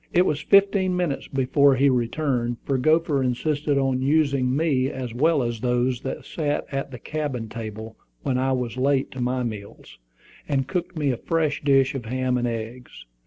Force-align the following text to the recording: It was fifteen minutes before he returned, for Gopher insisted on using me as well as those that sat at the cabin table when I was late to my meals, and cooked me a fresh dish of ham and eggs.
It 0.13 0.25
was 0.25 0.41
fifteen 0.41 0.97
minutes 0.97 1.27
before 1.27 1.75
he 1.75 1.87
returned, 1.87 2.57
for 2.65 2.79
Gopher 2.79 3.21
insisted 3.21 3.77
on 3.77 4.01
using 4.01 4.55
me 4.57 4.89
as 4.89 5.13
well 5.13 5.43
as 5.43 5.59
those 5.59 6.01
that 6.01 6.25
sat 6.25 6.65
at 6.71 6.89
the 6.89 6.97
cabin 6.97 7.47
table 7.49 7.95
when 8.23 8.39
I 8.39 8.51
was 8.53 8.77
late 8.77 9.11
to 9.11 9.21
my 9.21 9.43
meals, 9.43 9.99
and 10.49 10.67
cooked 10.67 10.97
me 10.97 11.11
a 11.11 11.17
fresh 11.17 11.61
dish 11.63 11.93
of 11.93 12.05
ham 12.05 12.39
and 12.39 12.47
eggs. 12.47 13.05